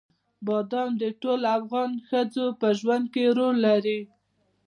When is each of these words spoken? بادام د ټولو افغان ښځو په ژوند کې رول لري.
بادام 0.45 0.89
د 1.01 1.03
ټولو 1.21 1.45
افغان 1.57 1.91
ښځو 2.07 2.45
په 2.59 2.67
ژوند 2.79 3.05
کې 3.13 3.23
رول 3.37 3.55
لري. 3.67 3.99